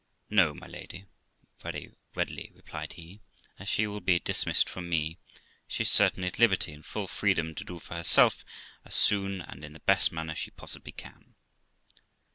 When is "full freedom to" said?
6.83-7.63